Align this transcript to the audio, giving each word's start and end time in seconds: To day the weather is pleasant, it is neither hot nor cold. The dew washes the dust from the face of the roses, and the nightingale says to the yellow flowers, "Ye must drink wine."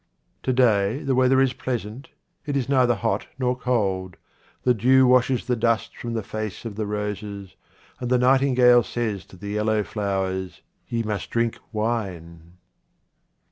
To 0.41 0.51
day 0.51 1.03
the 1.03 1.13
weather 1.13 1.39
is 1.39 1.53
pleasant, 1.53 2.09
it 2.47 2.57
is 2.57 2.67
neither 2.67 2.95
hot 2.95 3.27
nor 3.37 3.55
cold. 3.55 4.17
The 4.63 4.73
dew 4.73 5.05
washes 5.05 5.45
the 5.45 5.55
dust 5.55 5.95
from 5.95 6.13
the 6.15 6.23
face 6.23 6.65
of 6.65 6.75
the 6.75 6.87
roses, 6.87 7.55
and 7.99 8.09
the 8.09 8.17
nightingale 8.17 8.81
says 8.81 9.25
to 9.25 9.35
the 9.37 9.49
yellow 9.49 9.83
flowers, 9.83 10.63
"Ye 10.87 11.03
must 11.03 11.29
drink 11.29 11.59
wine." 11.71 12.53